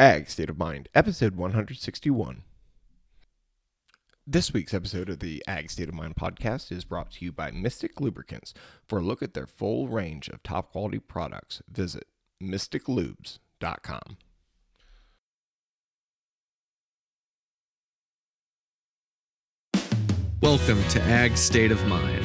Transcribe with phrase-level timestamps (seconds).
[0.00, 2.42] Ag State of Mind, episode 161.
[4.26, 7.50] This week's episode of the Ag State of Mind podcast is brought to you by
[7.50, 8.54] Mystik Lubricants.
[8.88, 12.06] For a look at their full range of top quality products, visit
[12.42, 14.16] mystiklubes.com.
[20.40, 22.24] Welcome to Ag State of Mind,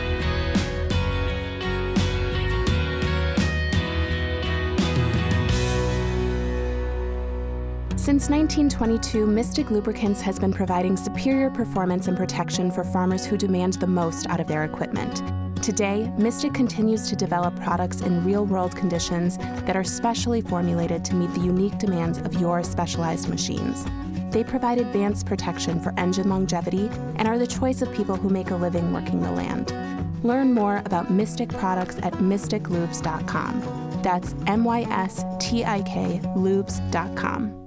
[8.11, 13.75] Since 1922, Mystik Lubricants has been providing superior performance and protection for farmers who demand
[13.75, 15.23] the most out of their equipment.
[15.63, 21.15] Today, Mystik continues to develop products in real world conditions that are specially formulated to
[21.15, 23.85] meet the unique demands of your specialized machines.
[24.29, 28.51] They provide advanced protection for engine longevity and are the choice of people who make
[28.51, 29.73] a living working the land.
[30.21, 34.01] Learn more about Mystik products at mystiklubes.com.
[34.03, 37.60] That's M Y S T I K lubes.com.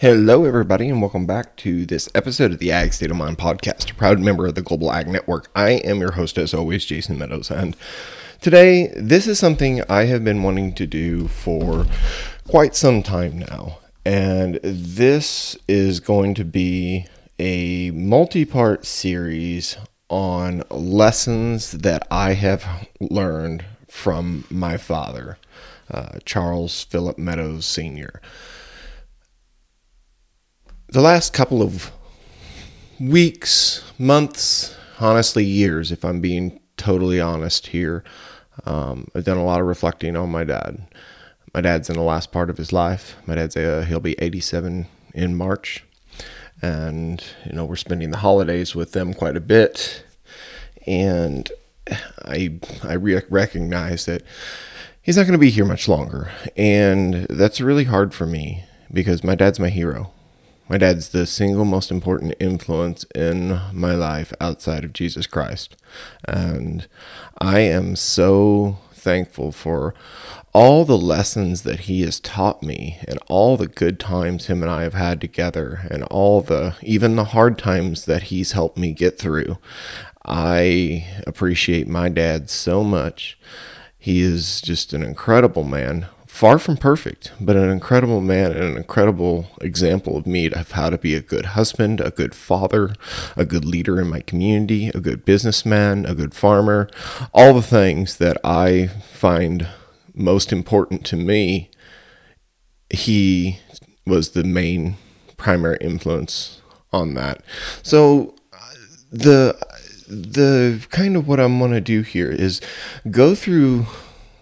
[0.00, 3.90] Hello, everybody, and welcome back to this episode of the Ag State of Mind podcast,
[3.90, 5.50] a proud member of the Global Ag Network.
[5.54, 7.76] I am your host, as always, Jason Meadows, and
[8.40, 11.84] today this is something I have been wanting to do for
[12.48, 13.80] quite some time now.
[14.06, 17.06] And this is going to be
[17.38, 19.76] a multi part series
[20.08, 25.36] on lessons that I have learned from my father,
[25.90, 28.22] uh, Charles Philip Meadows Sr
[30.90, 31.92] the last couple of
[32.98, 38.02] weeks, months, honestly, years, if I'm being totally honest here,
[38.66, 40.88] um, I've done a lot of reflecting on my dad.
[41.54, 43.16] My dad's in the last part of his life.
[43.26, 45.84] My dad's uh, he'll be 87 in March,
[46.60, 50.04] and you know we're spending the holidays with them quite a bit,
[50.86, 51.50] and
[52.24, 54.22] I I re- recognize that
[55.02, 59.24] he's not going to be here much longer, and that's really hard for me because
[59.24, 60.12] my dad's my hero.
[60.70, 65.74] My dad's the single most important influence in my life outside of Jesus Christ.
[66.28, 66.86] And
[67.40, 69.94] I am so thankful for
[70.52, 74.70] all the lessons that he has taught me and all the good times him and
[74.70, 78.92] I have had together and all the even the hard times that he's helped me
[78.92, 79.58] get through.
[80.24, 83.36] I appreciate my dad so much.
[83.98, 86.06] He is just an incredible man
[86.40, 90.88] far from perfect, but an incredible man and an incredible example of me of how
[90.88, 92.94] to be a good husband, a good father,
[93.36, 96.88] a good leader in my community, a good businessman, a good farmer,
[97.34, 99.68] all the things that I find
[100.14, 101.68] most important to me.
[102.88, 103.58] He
[104.06, 104.96] was the main
[105.36, 107.42] primary influence on that.
[107.82, 108.34] So
[109.12, 109.58] the
[110.08, 112.62] the kind of what I'm going to do here is
[113.10, 113.84] go through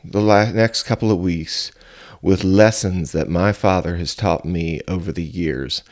[0.05, 1.73] the last, next couple of weeks
[2.23, 5.83] with lessons that my father has taught me over the years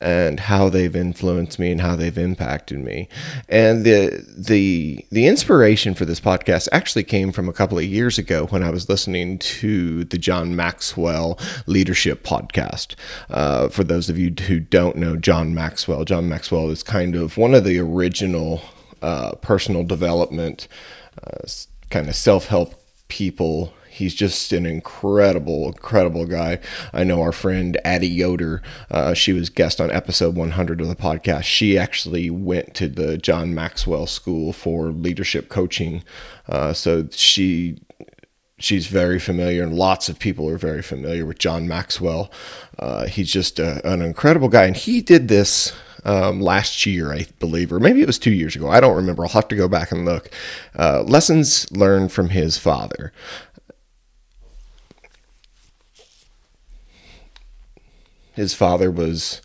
[0.00, 3.08] and how they've influenced me and how they've impacted me.
[3.48, 8.18] And the the the inspiration for this podcast actually came from a couple of years
[8.18, 12.94] ago when I was listening to the John Maxwell Leadership podcast.
[13.30, 17.36] Uh, for those of you who don't know John Maxwell, John Maxwell is kind of
[17.36, 18.60] one of the original
[19.02, 20.68] uh, personal development,
[21.24, 21.46] uh,
[21.90, 22.74] kind of self help
[23.08, 26.58] people he's just an incredible, incredible guy.
[26.92, 30.94] I know our friend Addie Yoder, uh, she was guest on episode 100 of the
[30.94, 31.44] podcast.
[31.44, 36.04] She actually went to the John Maxwell School for leadership coaching.
[36.48, 37.78] Uh, so she
[38.58, 42.30] she's very familiar, and lots of people are very familiar with John Maxwell.
[42.78, 45.72] Uh, he's just a, an incredible guy, and he did this
[46.04, 48.68] um, last year, I believe, or maybe it was two years ago.
[48.68, 49.24] I don't remember.
[49.24, 50.30] I'll have to go back and look.
[50.78, 53.12] Uh, lessons learned from his father.
[58.36, 59.40] His father was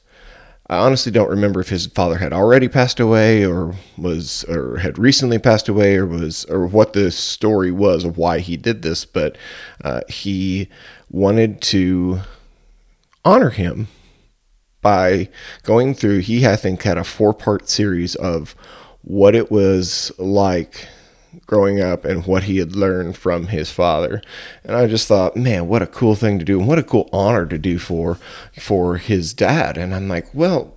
[0.72, 4.98] I honestly don't remember if his father had already passed away or was or had
[4.98, 9.04] recently passed away or was or what the story was of why he did this,
[9.04, 9.38] but
[9.84, 10.70] uh, he
[11.10, 12.22] wanted to
[13.26, 13.90] honor him
[14.82, 15.28] by
[15.64, 16.20] going through.
[16.20, 18.56] He I think had a four part series of
[19.02, 20.88] what it was like
[21.46, 24.22] growing up and what he had learned from his father.
[24.64, 27.10] And I just thought, man, what a cool thing to do and what a cool
[27.12, 28.18] honor to do for
[28.60, 29.78] for his dad.
[29.78, 30.74] And I'm like, well,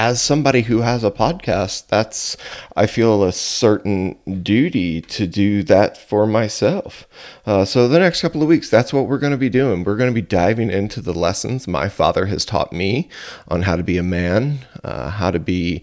[0.00, 2.34] as somebody who has a podcast, that's,
[2.74, 7.06] I feel a certain duty to do that for myself.
[7.44, 9.84] Uh, so, the next couple of weeks, that's what we're going to be doing.
[9.84, 13.10] We're going to be diving into the lessons my father has taught me
[13.46, 15.82] on how to be a man, uh, how to be,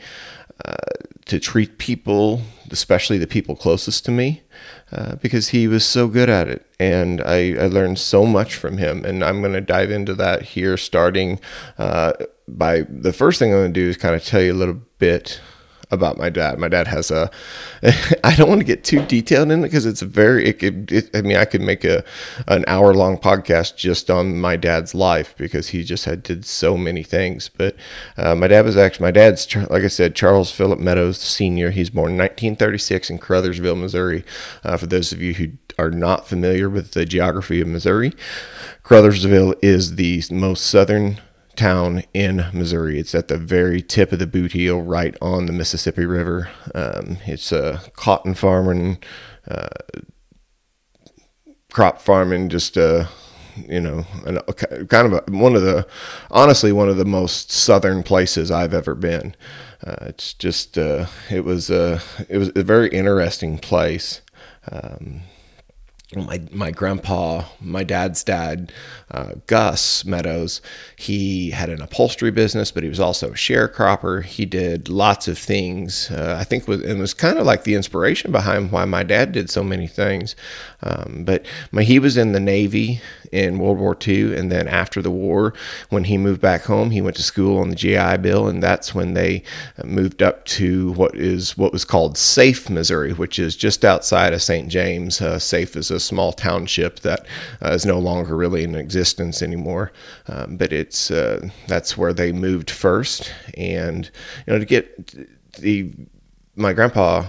[1.25, 4.43] to treat people, especially the people closest to me.
[4.89, 6.65] Uh, because he was so good at it.
[6.79, 9.03] And I, I learned so much from him.
[9.03, 11.41] And I'm going to dive into that here, starting
[11.77, 12.13] uh,
[12.47, 14.81] by the first thing I'm going to do is kind of tell you a little
[14.97, 15.41] bit
[15.89, 16.59] about my dad.
[16.59, 17.31] My dad has a.
[18.23, 20.47] I don't want to get too detailed in it because it's a very.
[20.47, 20.91] It could.
[20.91, 22.03] It, I mean, I could make a
[22.47, 26.77] an hour long podcast just on my dad's life because he just had did so
[26.77, 27.49] many things.
[27.49, 27.75] But
[28.17, 31.71] uh, my dad was actually my dad's like I said, Charles Philip Meadows Senior.
[31.71, 34.23] He's born in 1936 in Caruthersville, Missouri.
[34.63, 38.13] Uh, for those of you who are not familiar with the geography of Missouri,
[38.83, 41.19] Caruthersville is the most southern
[41.57, 42.99] town in Missouri.
[42.99, 46.49] It's at the very tip of the boot heel, right on the Mississippi River.
[46.73, 48.99] Um, it's a cotton farming,
[49.47, 49.69] uh,
[51.71, 53.09] crop farming, just a
[53.67, 54.39] you know, an,
[54.87, 55.87] kind of a, one of the,
[56.29, 59.35] honestly, one of the most southern places I've ever been.
[59.85, 64.21] Uh, it's just, uh, it was, a, it was a very interesting place.
[64.71, 65.21] Um,
[66.15, 68.71] my my grandpa, my dad's dad,
[69.11, 70.61] uh, Gus Meadows,
[70.95, 74.23] he had an upholstery business, but he was also a sharecropper.
[74.23, 76.09] He did lots of things.
[76.09, 79.33] Uh, I think was, it was kind of like the inspiration behind why my dad
[79.33, 80.35] did so many things.
[80.81, 83.01] Um, but my, he was in the Navy
[83.33, 85.53] in World War II, and then after the war,
[85.89, 88.95] when he moved back home, he went to school on the GI Bill, and that's
[88.95, 89.43] when they
[89.83, 94.41] moved up to what is what was called Safe, Missouri, which is just outside of
[94.41, 94.69] St.
[94.69, 95.21] James.
[95.21, 97.25] Uh, Safe is a small township that
[97.63, 99.91] uh, is no longer really in existence anymore,
[100.27, 104.09] um, but it's uh, that's where they moved first, and
[104.45, 105.07] you know to get
[105.57, 105.91] the
[106.55, 107.27] my grandpa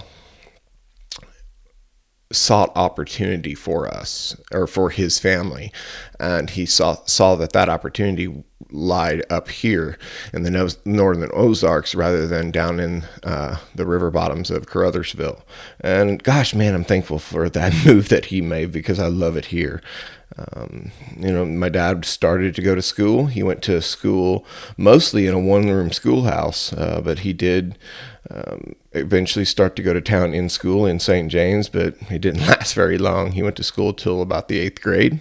[2.31, 5.71] sought opportunity for us or for his family.
[6.19, 9.97] And he saw saw that that opportunity lied up here
[10.31, 15.41] in the northern Ozarks rather than down in uh, the river bottoms of Caruthersville
[15.79, 19.45] and gosh man I'm thankful for that move that he made because I love it
[19.45, 19.81] here.
[20.37, 23.25] Um, you know, my dad started to go to school.
[23.25, 24.45] He went to school
[24.77, 27.77] mostly in a one room schoolhouse, uh, but he did
[28.29, 31.31] um, eventually start to go to town in school in St.
[31.31, 33.31] James, but it didn't last very long.
[33.33, 35.19] He went to school till about the eighth grade.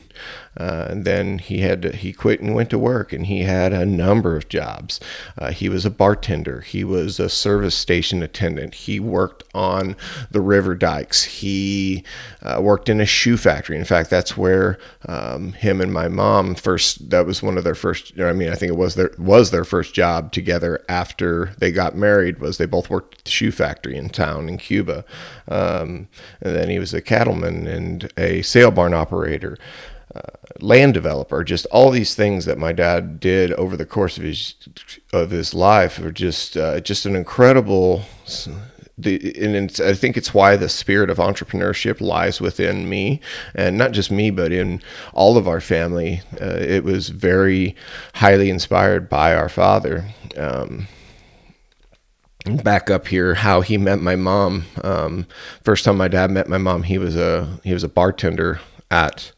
[0.58, 3.72] Uh, and then he had to, he quit and went to work, and he had
[3.72, 4.99] a number of jobs.
[5.38, 6.60] Uh, he was a bartender.
[6.62, 8.75] He was a service station attendant.
[8.75, 9.96] He worked on
[10.31, 11.22] the river dikes.
[11.22, 12.05] He
[12.43, 13.76] uh, worked in a shoe factory.
[13.76, 17.08] In fact, that's where um, him and my mom first.
[17.10, 18.19] That was one of their first.
[18.19, 21.96] I mean, I think it was their was their first job together after they got
[21.96, 22.40] married.
[22.40, 25.05] Was they both worked at the shoe factory in town in Cuba,
[25.46, 26.08] um,
[26.40, 29.56] and then he was a cattleman and a sale barn operator
[30.60, 31.44] land developer.
[31.44, 34.55] Just all these things that my dad did over the course of his
[35.12, 38.02] of his life are just uh, just an incredible.
[39.00, 43.20] The, and I think it's why the spirit of entrepreneurship lies within me,
[43.55, 44.82] and not just me, but in
[45.12, 46.22] all of our family.
[46.40, 47.76] Uh, it was very
[48.14, 50.12] highly inspired by our father.
[50.37, 50.88] Um,
[52.64, 55.26] back up here how he met my mom um,
[55.62, 58.58] first time my dad met my mom he was a he was a bartender
[58.91, 59.32] at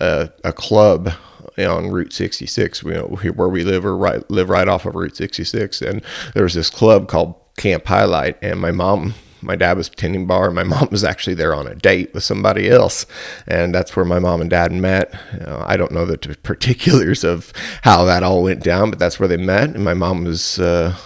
[0.00, 1.12] a, a club
[1.58, 5.16] on Route 66, you know, where we live or right live right off of Route
[5.16, 6.02] 66, and
[6.34, 9.14] there was this club called Camp Highlight, and my mom.
[9.40, 12.24] My dad was tending bar, and my mom was actually there on a date with
[12.24, 13.06] somebody else,
[13.46, 15.12] and that's where my mom and dad met.
[15.38, 17.52] Know, I don't know the particulars of
[17.82, 19.70] how that all went down, but that's where they met.
[19.70, 20.96] And my mom was uh,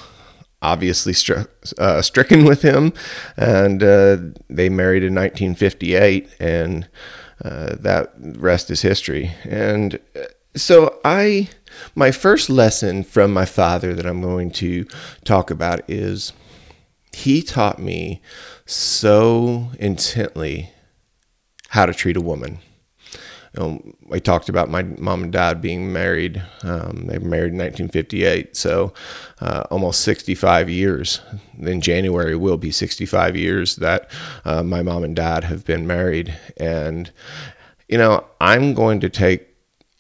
[0.62, 1.14] obviously
[1.76, 2.94] uh, stricken with him,
[3.36, 4.16] and uh,
[4.48, 6.88] they married in 1958, and
[7.44, 9.32] uh, that rest is history.
[9.44, 11.48] And uh, so I,
[11.94, 14.84] my first lesson from my father that I'm going to
[15.24, 16.32] talk about is
[17.12, 18.22] he taught me
[18.64, 20.70] so intently
[21.68, 22.58] how to treat a woman.
[23.54, 26.42] You know, I talked about my mom and dad being married.
[26.62, 28.94] Um, they were married in 1958, so
[29.40, 31.20] uh, almost 65 years.
[31.58, 34.10] In January will be 65 years that
[34.44, 36.34] uh, my mom and dad have been married.
[36.56, 37.10] And,
[37.88, 39.48] you know, I'm going to take,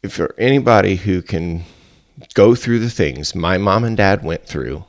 [0.02, 1.64] if for anybody who can
[2.34, 4.84] go through the things my mom and dad went through,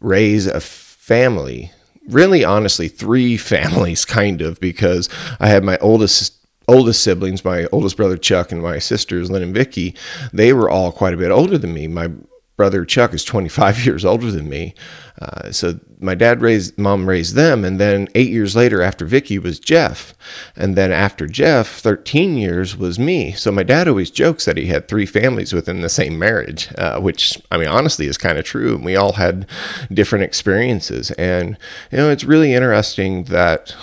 [0.00, 1.72] raise a family
[2.08, 5.08] really honestly three families kind of because
[5.40, 6.37] I had my oldest
[6.68, 9.94] oldest siblings, my oldest brother Chuck and my sisters Lynn and Vicky,
[10.32, 11.88] they were all quite a bit older than me.
[11.88, 12.10] My
[12.58, 14.74] brother Chuck is 25 years older than me.
[15.20, 19.38] Uh, so my dad raised, mom raised them, and then eight years later, after Vicky,
[19.38, 20.14] was Jeff,
[20.54, 23.32] and then after Jeff, 13 years was me.
[23.32, 27.00] So my dad always jokes that he had three families within the same marriage, uh,
[27.00, 28.76] which I mean honestly is kind of true.
[28.76, 29.48] And we all had
[29.92, 31.56] different experiences, and
[31.90, 33.74] you know it's really interesting that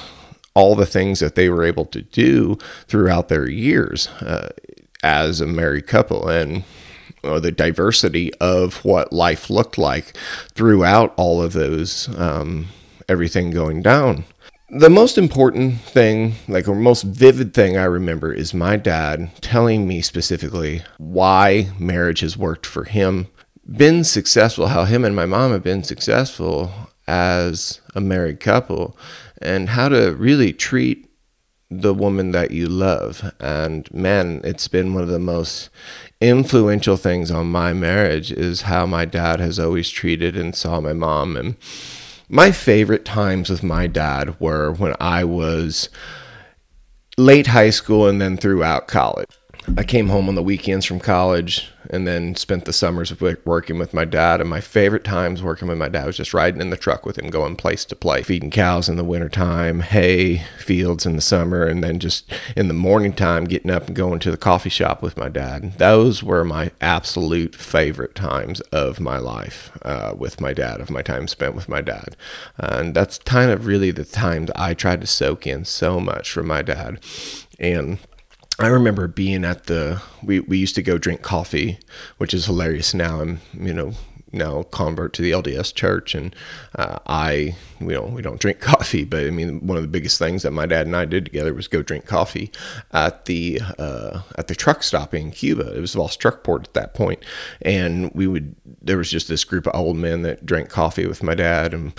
[0.56, 2.58] all the things that they were able to do
[2.88, 4.50] throughout their years uh,
[5.04, 6.64] as a married couple, and
[7.24, 10.16] or the diversity of what life looked like
[10.54, 12.68] throughout all of those, um,
[13.10, 14.26] everything going down.
[14.70, 19.88] The most important thing, like, or most vivid thing I remember is my dad telling
[19.88, 23.28] me specifically why marriage has worked for him,
[23.68, 26.72] been successful, how him and my mom have been successful
[27.08, 28.98] as a married couple,
[29.42, 31.10] and how to really treat
[31.70, 33.34] the woman that you love.
[33.40, 35.70] And man, it's been one of the most
[36.22, 40.94] influential things on my marriage is how my dad has always treated and saw my
[40.94, 41.36] mom.
[41.36, 41.56] And
[42.30, 45.90] my favorite times with my dad were when I was
[47.18, 49.30] late high school and then throughout college.
[49.78, 53.14] I came home on the weekends from college and then spent the summers
[53.46, 54.42] working with my dad.
[54.42, 57.18] And my favorite times working with my dad was just riding in the truck with
[57.18, 61.66] him, going place to place, feeding cows in the wintertime, hay fields in the summer,
[61.66, 65.02] and then just in the morning time getting up and going to the coffee shop
[65.02, 65.78] with my dad.
[65.78, 71.02] Those were my absolute favorite times of my life uh, with my dad, of my
[71.02, 72.16] time spent with my dad.
[72.58, 76.48] And that's kind of really the times I tried to soak in so much from
[76.48, 77.00] my dad.
[77.60, 78.00] And
[78.60, 81.80] I remember being at the we, we used to go drink coffee,
[82.18, 83.20] which is hilarious now.
[83.20, 83.94] I'm you know
[84.32, 86.34] now convert to the LDS church, and
[86.76, 90.18] uh, I you know we don't drink coffee, but I mean one of the biggest
[90.20, 92.50] things that my dad and I did together was go drink coffee
[92.92, 95.76] at the uh, at the truck stop in Cuba.
[95.76, 97.24] It was Voss Truckport at that point,
[97.62, 101.24] and we would there was just this group of old men that drank coffee with
[101.24, 101.94] my dad and.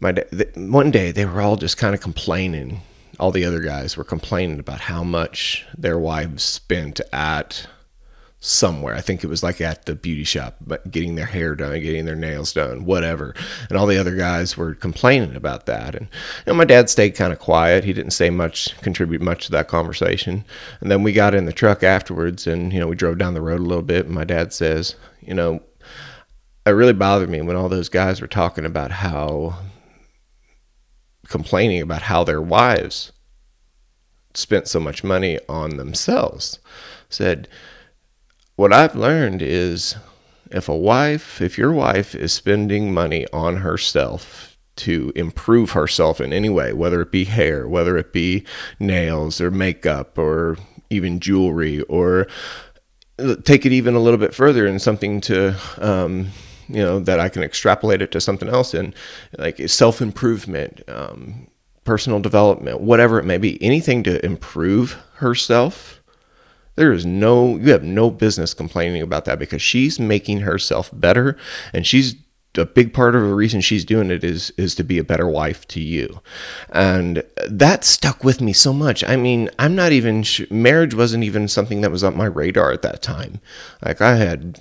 [0.00, 2.82] My dad, one day they were all just kind of complaining
[3.18, 7.66] all the other guys were complaining about how much their wives spent at
[8.40, 8.94] somewhere.
[8.94, 12.04] I think it was like at the beauty shop, but getting their hair done, getting
[12.04, 13.34] their nails done, whatever.
[13.68, 15.96] And all the other guys were complaining about that.
[15.96, 16.06] And
[16.46, 17.84] you know, my dad stayed kind of quiet.
[17.84, 20.44] He didn't say much, contribute much to that conversation.
[20.80, 23.42] And then we got in the truck afterwards, and you know, we drove down the
[23.42, 24.06] road a little bit.
[24.06, 25.60] And my dad says, you know,
[26.64, 29.58] it really bothered me when all those guys were talking about how
[31.28, 33.12] complaining about how their wives
[34.34, 36.58] spent so much money on themselves.
[37.08, 37.48] Said,
[38.56, 39.96] What I've learned is
[40.50, 46.32] if a wife, if your wife is spending money on herself to improve herself in
[46.32, 48.44] any way, whether it be hair, whether it be
[48.78, 50.56] nails or makeup or
[50.88, 52.26] even jewelry, or
[53.44, 56.28] take it even a little bit further and something to, um,
[56.68, 58.94] you know that I can extrapolate it to something else in
[59.38, 61.48] like self improvement, um,
[61.84, 66.02] personal development, whatever it may be, anything to improve herself.
[66.76, 71.36] There is no, you have no business complaining about that because she's making herself better
[71.72, 72.14] and she's
[72.56, 75.28] a big part of the reason she's doing it is is to be a better
[75.28, 76.20] wife to you.
[76.70, 79.04] And that stuck with me so much.
[79.04, 82.72] I mean i'm not even sh- marriage wasn't even something that was on my radar
[82.72, 83.40] at that time.
[83.84, 84.58] Like i had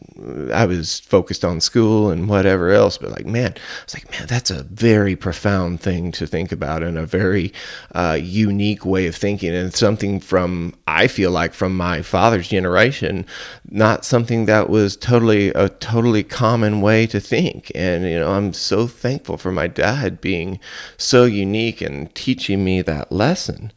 [0.53, 3.53] i was focused on school and whatever else but like man
[3.83, 7.53] it's like man that's a very profound thing to think about and a very
[7.95, 13.25] uh, unique way of thinking and something from i feel like from my father's generation
[13.69, 18.53] not something that was totally a totally common way to think and, you know, I'm
[18.53, 20.59] so thankful for my dad being
[20.97, 23.71] so unique and teaching me that lesson.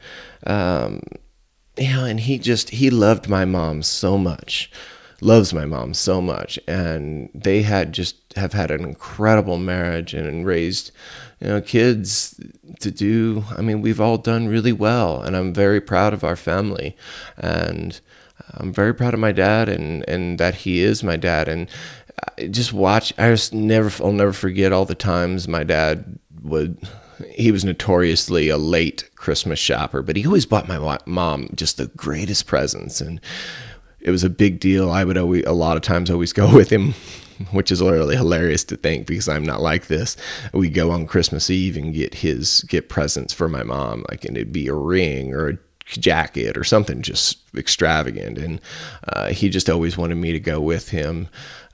[0.46, 1.02] Um,
[1.76, 4.70] you know, and he just, he loved my mom so much,
[5.20, 6.58] loves my mom so much.
[6.66, 10.92] And they had just have had an incredible marriage and raised,
[11.40, 12.40] you know, kids
[12.80, 15.20] to do, I mean, we've all done really well.
[15.20, 16.96] And I'm very proud of our family.
[17.36, 18.00] And,
[18.54, 21.48] I'm very proud of my dad and, and that he is my dad.
[21.48, 21.68] And
[22.50, 23.12] just watch.
[23.18, 26.78] I just never, I'll never forget all the times my dad would.
[27.32, 31.86] He was notoriously a late Christmas shopper, but he always bought my mom just the
[31.88, 33.20] greatest presents, and
[34.00, 34.90] it was a big deal.
[34.90, 36.94] I would always, a lot of times, always go with him,
[37.50, 40.16] which is literally hilarious to think because I'm not like this.
[40.54, 44.36] We go on Christmas Eve and get his get presents for my mom, like and
[44.36, 48.60] it'd be a ring or a jacket or something just extravagant, and
[49.08, 51.28] uh, he just always wanted me to go with him.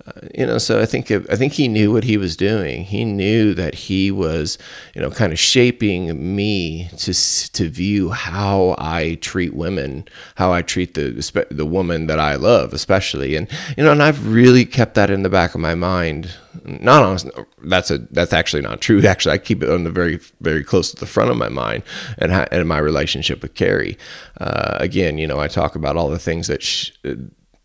[0.06, 2.85] Uh, you know, so I think I think he knew what he was doing.
[2.85, 4.56] He knew that he was,
[4.95, 7.12] you know, kind of shaping me to
[7.52, 10.06] to view how I treat women,
[10.37, 11.11] how I treat the
[11.50, 15.25] the woman that I love, especially, and you know, and I've really kept that in
[15.25, 16.33] the back of my mind.
[16.64, 17.28] Not honest,
[17.64, 19.04] that's a that's actually not true.
[19.06, 21.83] Actually, I keep it on the very very close to the front of my mind,
[22.18, 23.99] and and my relationship with Carrie.
[24.40, 26.62] Uh, again, you know, I talk about all the things that.
[26.62, 26.92] She,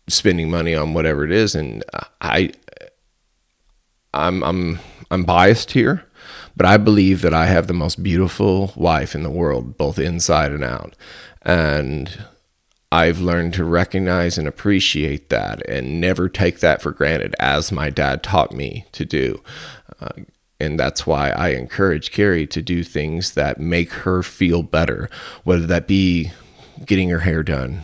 [0.08, 1.84] spending money on whatever it is and
[2.20, 2.52] I
[4.12, 4.78] I'm I'm
[5.10, 6.04] I'm biased here
[6.56, 10.52] but I believe that I have the most beautiful wife in the world both inside
[10.52, 10.94] and out
[11.42, 12.24] and
[12.90, 17.88] I've learned to recognize and appreciate that and never take that for granted as my
[17.88, 19.40] dad taught me to do
[20.00, 20.10] uh,
[20.60, 25.10] and that's why I encourage Carrie to do things that make her feel better,
[25.42, 26.30] whether that be
[26.86, 27.82] getting her hair done,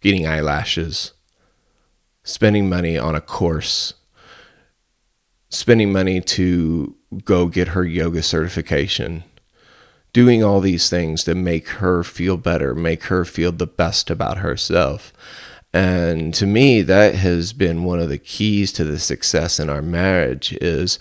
[0.00, 1.12] getting eyelashes,
[2.24, 3.94] spending money on a course,
[5.48, 9.24] spending money to go get her yoga certification,
[10.12, 14.38] doing all these things to make her feel better, make her feel the best about
[14.38, 15.12] herself.
[15.74, 19.80] And to me, that has been one of the keys to the success in our
[19.80, 20.98] marriage is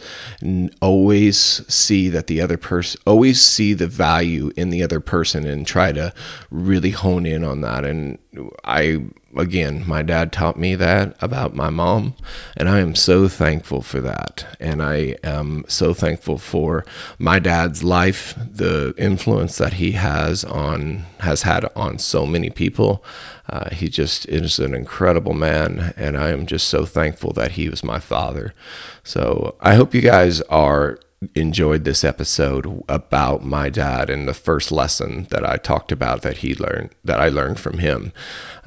[0.82, 1.38] always
[1.68, 5.92] see that the other person, always see the value in the other person and try
[5.92, 6.14] to
[6.50, 7.84] really hone in on that.
[7.84, 8.18] And
[8.64, 9.02] I
[9.36, 12.16] again, my dad taught me that about my mom,
[12.56, 14.46] and I am so thankful for that.
[14.60, 16.86] And I am so thankful for
[17.18, 23.04] my dad's life, the influence that he has on has had on so many people.
[23.50, 27.68] Uh, he just is an incredible man, and I am just so thankful that he
[27.68, 28.54] was my father.
[29.04, 31.00] So I hope you guys are
[31.36, 36.38] enjoyed this episode about my dad and the first lesson that I talked about that
[36.38, 38.12] he learned that I learned from him.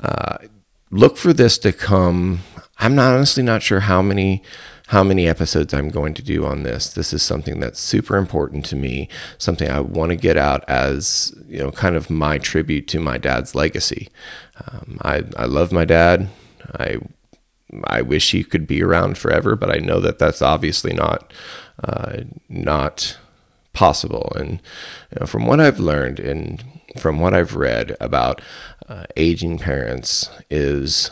[0.00, 0.38] Uh,
[0.90, 2.40] look for this to come.
[2.78, 4.42] I'm not honestly not sure how many
[4.88, 6.92] how many episodes I'm going to do on this.
[6.92, 9.08] This is something that's super important to me,
[9.38, 13.16] something I want to get out as, you know, kind of my tribute to my
[13.16, 14.10] dad's legacy.
[14.68, 16.28] Um, I, I love my dad.
[16.74, 16.98] I,
[17.84, 21.32] I wish he could be around forever, but I know that that's obviously not,
[22.48, 23.18] not
[23.72, 24.32] possible.
[24.36, 24.62] And
[25.10, 26.64] you know, from what I've learned and
[26.98, 28.40] from what I've read about
[28.88, 31.10] uh, aging parents is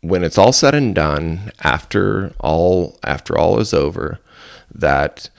[0.00, 4.18] when it's all said and done after all after all is over
[4.72, 5.30] that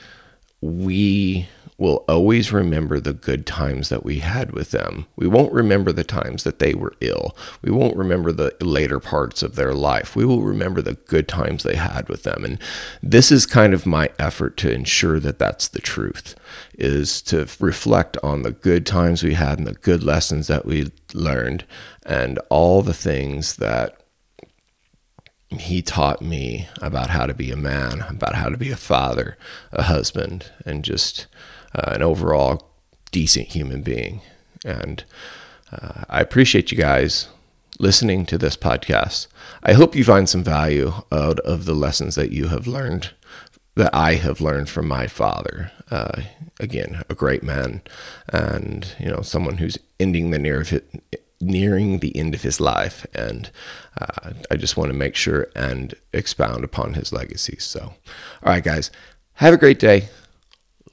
[0.62, 5.06] we will always remember the good times that we had with them.
[5.16, 7.38] We won't remember the times that they were ill.
[7.62, 10.16] We won't remember the later parts of their life.
[10.16, 12.44] We will remember the good times they had with them.
[12.44, 12.60] And
[13.04, 16.36] this is kind of my effort to ensure that that's the truth
[16.74, 20.92] is to reflect on the good times we had and the good lessons that we
[21.14, 21.64] learned
[22.06, 24.02] and all the things that
[25.50, 29.38] he taught me about how to be a man, about how to be a father,
[29.72, 31.28] a husband, and just
[31.78, 32.70] uh, an overall
[33.12, 34.22] decent human being.
[34.66, 35.04] And
[35.72, 37.30] uh, I appreciate you guys
[37.80, 39.28] listening to this podcast.
[39.64, 43.12] I hope you find some value out of the lessons that you have learned,
[43.76, 45.72] that I have learned from my father.
[45.92, 46.24] Uh,
[46.60, 47.82] again, a great man,
[48.30, 50.66] and you know, someone who's ending the near
[51.40, 53.52] nearing the end of his life, and
[54.02, 57.58] uh, I just want to make sure and expound upon his legacy.
[57.60, 57.94] So, all
[58.44, 58.90] right, guys,
[59.36, 60.10] have a great day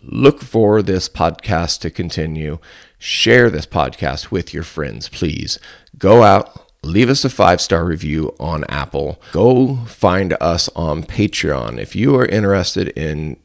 [0.06, 2.58] look for this podcast to continue.
[2.98, 5.58] Share this podcast with your friends, please.
[5.98, 9.20] Go out, leave us a five star review on Apple.
[9.32, 11.78] Go find us on Patreon.
[11.78, 13.36] If you are interested in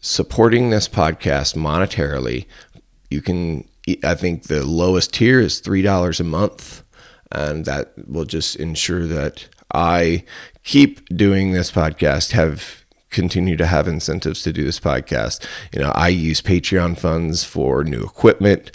[0.00, 2.46] supporting this podcast monetarily,
[3.10, 3.68] you can,
[4.02, 6.82] I think the lowest tier is $3 a month.
[7.30, 10.24] And that will just ensure that I
[10.64, 12.81] keep doing this podcast, have
[13.12, 15.46] continue to have incentives to do this podcast.
[15.72, 18.72] You know, I use Patreon funds for new equipment,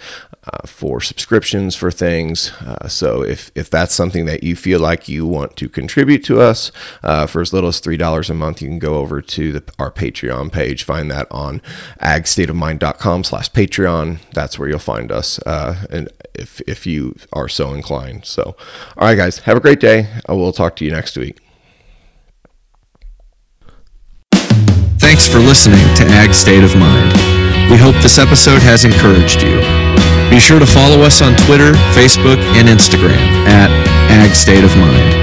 [0.47, 2.52] uh, for subscriptions for things.
[2.65, 6.39] Uh, so if if that's something that you feel like you want to contribute to
[6.39, 6.71] us
[7.04, 9.63] uh, for as little as three dollars a month, you can go over to the,
[9.78, 10.84] our Patreon page.
[10.84, 11.62] Find that on
[12.02, 14.19] agstateofmind.com/slash Patreon.
[14.34, 15.39] That's where you'll find us.
[15.39, 18.26] Uh, and if if you are so inclined.
[18.26, 18.56] So,
[18.97, 20.08] all right, guys, have a great day.
[20.28, 21.39] I will talk to you next week.
[25.32, 27.13] For listening to Ag State of Mind.
[27.70, 29.60] We hope this episode has encouraged you.
[30.32, 33.70] Be sure to follow us on Twitter, Facebook, and Instagram at
[34.10, 35.13] Ag State of Mind.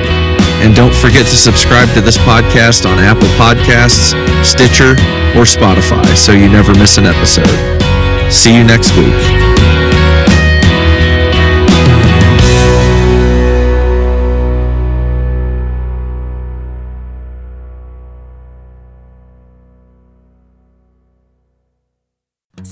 [0.63, 4.13] And don't forget to subscribe to this podcast on Apple Podcasts,
[4.45, 4.93] Stitcher,
[5.35, 7.49] or Spotify so you never miss an episode.
[8.31, 9.54] See you next week.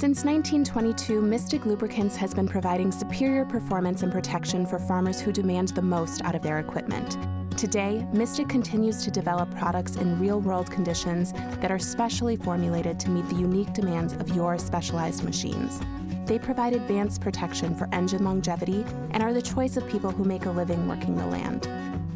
[0.02, 5.68] Since 1922, Mystik Lubricants has been providing superior performance and protection for farmers who demand
[5.68, 7.16] the most out of their equipment.
[7.56, 13.10] Today, Mystik continues to develop products in real world conditions that are specially formulated to
[13.10, 15.80] meet the unique demands of your specialized machines.
[16.26, 20.46] They provide advanced protection for engine longevity and are the choice of people who make
[20.46, 21.68] a living working the land.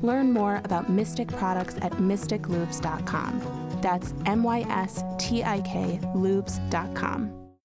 [0.02, 3.78] Learn more about Mystik products at mystiklubes.com.
[3.80, 7.45] That's M Y S T I K lubes.com.